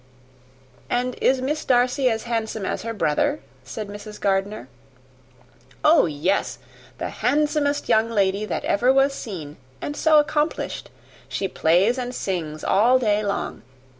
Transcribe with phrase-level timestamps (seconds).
[0.89, 4.19] "And is Miss Darcy as handsome as her brother?" said Mr.
[4.19, 4.67] Gardiner.
[5.85, 6.57] "Oh, yes
[6.97, 10.89] the handsomest young lady that ever was seen; and so accomplished!
[11.29, 13.61] She plays and sings all day long.